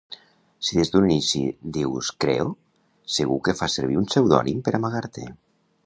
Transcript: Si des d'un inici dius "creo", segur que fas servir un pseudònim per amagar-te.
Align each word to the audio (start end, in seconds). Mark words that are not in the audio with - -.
Si 0.67 0.77
des 0.79 0.91
d'un 0.93 1.05
inici 1.09 1.41
dius 1.75 2.09
"creo", 2.25 2.49
segur 3.19 3.39
que 3.49 3.57
fas 3.61 3.79
servir 3.81 4.01
un 4.03 4.11
pseudònim 4.11 4.69
per 4.69 4.79
amagar-te. 4.81 5.33